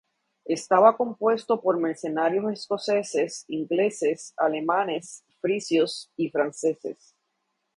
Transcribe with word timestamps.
Estaba 0.45 0.97
compuesto 0.97 1.61
por 1.61 1.79
mercenarios 1.79 2.51
escoceses, 2.53 3.45
ingleses, 3.47 4.33
alemanes, 4.35 5.23
frisios 5.39 6.09
y 6.17 6.31
franceses. 6.31 7.13